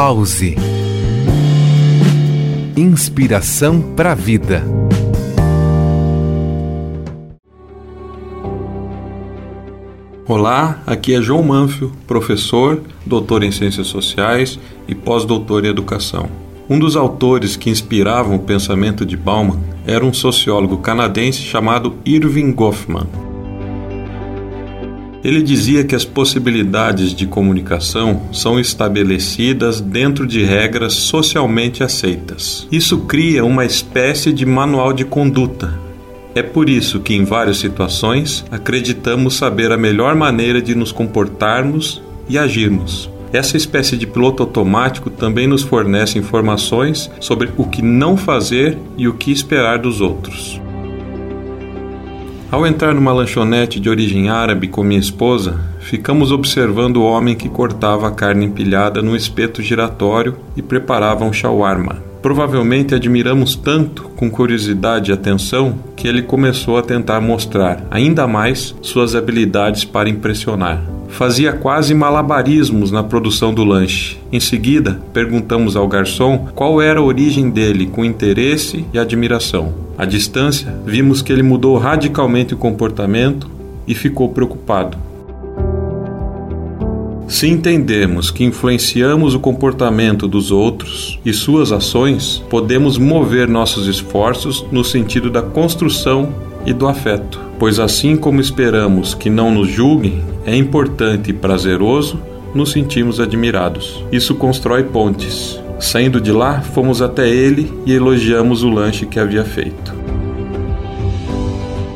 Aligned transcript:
Pause. 0.00 0.54
Inspiração 2.76 3.82
para 3.96 4.12
a 4.12 4.14
vida. 4.14 4.64
Olá, 10.24 10.80
aqui 10.86 11.16
é 11.16 11.20
João 11.20 11.42
Manfio, 11.42 11.90
professor, 12.06 12.80
doutor 13.04 13.42
em 13.42 13.50
Ciências 13.50 13.88
Sociais 13.88 14.56
e 14.86 14.94
pós-doutor 14.94 15.64
em 15.64 15.68
Educação. 15.70 16.30
Um 16.70 16.78
dos 16.78 16.94
autores 16.94 17.56
que 17.56 17.68
inspiravam 17.68 18.36
o 18.36 18.44
pensamento 18.44 19.04
de 19.04 19.16
Bauman 19.16 19.58
era 19.84 20.06
um 20.06 20.12
sociólogo 20.12 20.78
canadense 20.78 21.40
chamado 21.40 21.96
Irving 22.06 22.52
Goffman. 22.52 23.08
Ele 25.22 25.42
dizia 25.42 25.84
que 25.84 25.94
as 25.94 26.04
possibilidades 26.04 27.12
de 27.12 27.26
comunicação 27.26 28.22
são 28.32 28.58
estabelecidas 28.58 29.80
dentro 29.80 30.26
de 30.26 30.44
regras 30.44 30.94
socialmente 30.94 31.82
aceitas. 31.82 32.66
Isso 32.70 32.98
cria 32.98 33.44
uma 33.44 33.64
espécie 33.64 34.32
de 34.32 34.46
manual 34.46 34.92
de 34.92 35.04
conduta. 35.04 35.72
É 36.34 36.42
por 36.42 36.68
isso 36.68 37.00
que, 37.00 37.14
em 37.14 37.24
várias 37.24 37.58
situações, 37.58 38.44
acreditamos 38.50 39.34
saber 39.34 39.72
a 39.72 39.76
melhor 39.76 40.14
maneira 40.14 40.62
de 40.62 40.74
nos 40.74 40.92
comportarmos 40.92 42.00
e 42.28 42.38
agirmos. 42.38 43.10
Essa 43.32 43.56
espécie 43.56 43.96
de 43.96 44.06
piloto 44.06 44.42
automático 44.42 45.10
também 45.10 45.46
nos 45.46 45.62
fornece 45.62 46.18
informações 46.18 47.10
sobre 47.20 47.50
o 47.56 47.64
que 47.64 47.82
não 47.82 48.16
fazer 48.16 48.78
e 48.96 49.08
o 49.08 49.14
que 49.14 49.30
esperar 49.30 49.78
dos 49.78 50.00
outros. 50.00 50.60
Ao 52.50 52.66
entrar 52.66 52.94
numa 52.94 53.12
lanchonete 53.12 53.78
de 53.78 53.90
origem 53.90 54.30
árabe 54.30 54.68
com 54.68 54.82
minha 54.82 54.98
esposa, 54.98 55.60
ficamos 55.80 56.32
observando 56.32 56.96
o 56.96 57.04
homem 57.04 57.36
que 57.36 57.46
cortava 57.46 58.08
a 58.08 58.10
carne 58.10 58.46
empilhada 58.46 59.02
num 59.02 59.14
espeto 59.14 59.62
giratório 59.62 60.34
e 60.56 60.62
preparava 60.62 61.26
um 61.26 61.32
shawarma. 61.32 62.02
Provavelmente 62.22 62.94
admiramos 62.94 63.54
tanto, 63.54 64.04
com 64.16 64.30
curiosidade 64.30 65.10
e 65.10 65.14
atenção, 65.14 65.78
que 65.94 66.08
ele 66.08 66.22
começou 66.22 66.78
a 66.78 66.82
tentar 66.82 67.20
mostrar 67.20 67.86
ainda 67.90 68.26
mais 68.26 68.74
suas 68.80 69.14
habilidades 69.14 69.84
para 69.84 70.08
impressionar. 70.08 70.97
Fazia 71.08 71.52
quase 71.52 71.94
malabarismos 71.94 72.90
na 72.90 73.02
produção 73.02 73.52
do 73.52 73.64
lanche. 73.64 74.18
Em 74.30 74.38
seguida, 74.38 75.00
perguntamos 75.12 75.74
ao 75.74 75.88
garçom 75.88 76.48
qual 76.54 76.80
era 76.80 77.00
a 77.00 77.02
origem 77.02 77.50
dele, 77.50 77.86
com 77.86 78.04
interesse 78.04 78.84
e 78.92 78.98
admiração. 78.98 79.74
À 79.96 80.04
distância, 80.04 80.74
vimos 80.86 81.22
que 81.22 81.32
ele 81.32 81.42
mudou 81.42 81.76
radicalmente 81.76 82.54
o 82.54 82.58
comportamento 82.58 83.48
e 83.86 83.94
ficou 83.94 84.28
preocupado. 84.28 84.96
Se 87.28 87.46
entendemos 87.46 88.30
que 88.30 88.42
influenciamos 88.42 89.34
o 89.34 89.40
comportamento 89.40 90.26
dos 90.26 90.50
outros 90.50 91.20
e 91.24 91.32
suas 91.32 91.72
ações, 91.72 92.42
podemos 92.48 92.96
mover 92.96 93.46
nossos 93.46 93.86
esforços 93.86 94.64
no 94.72 94.82
sentido 94.82 95.28
da 95.28 95.42
construção 95.42 96.32
e 96.64 96.72
do 96.72 96.88
afeto, 96.88 97.38
pois 97.58 97.78
assim 97.78 98.16
como 98.16 98.40
esperamos 98.40 99.14
que 99.14 99.28
não 99.28 99.50
nos 99.50 99.68
julguem, 99.68 100.22
é 100.48 100.56
importante 100.56 101.30
e 101.30 101.34
prazeroso 101.34 102.20
nos 102.54 102.72
sentimos 102.72 103.20
admirados. 103.20 104.02
Isso 104.10 104.34
constrói 104.34 104.84
pontes, 104.84 105.60
Saindo 105.80 106.20
de 106.20 106.32
lá, 106.32 106.60
fomos 106.60 107.00
até 107.00 107.28
ele 107.28 107.72
e 107.86 107.92
elogiamos 107.92 108.64
o 108.64 108.68
lanche 108.68 109.06
que 109.06 109.20
havia 109.20 109.44
feito. 109.44 109.94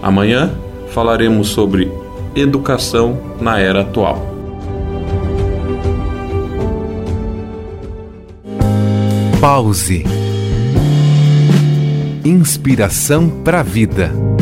Amanhã 0.00 0.54
falaremos 0.90 1.48
sobre 1.48 1.90
educação 2.36 3.18
na 3.40 3.58
era 3.58 3.80
atual. 3.80 4.32
Pause. 9.40 10.04
Inspiração 12.24 13.28
para 13.28 13.60
a 13.60 13.62
vida. 13.62 14.33